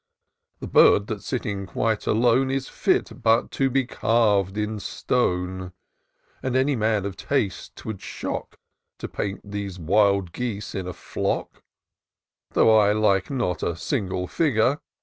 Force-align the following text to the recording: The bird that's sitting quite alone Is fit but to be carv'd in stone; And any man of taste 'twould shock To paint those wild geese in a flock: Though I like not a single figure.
The 0.61 0.67
bird 0.67 1.05
that's 1.05 1.27
sitting 1.27 1.67
quite 1.67 2.07
alone 2.07 2.49
Is 2.49 2.67
fit 2.67 3.21
but 3.21 3.51
to 3.51 3.69
be 3.69 3.85
carv'd 3.85 4.57
in 4.57 4.79
stone; 4.79 5.73
And 6.41 6.55
any 6.55 6.75
man 6.75 7.05
of 7.05 7.15
taste 7.15 7.75
'twould 7.75 8.01
shock 8.01 8.57
To 8.97 9.07
paint 9.07 9.41
those 9.43 9.77
wild 9.77 10.31
geese 10.31 10.73
in 10.73 10.87
a 10.87 10.93
flock: 10.93 11.61
Though 12.53 12.75
I 12.75 12.93
like 12.93 13.29
not 13.29 13.61
a 13.61 13.75
single 13.75 14.25
figure. 14.27 14.79